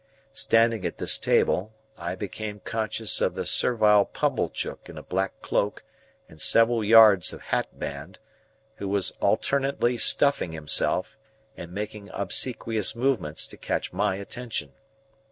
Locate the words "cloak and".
5.43-6.41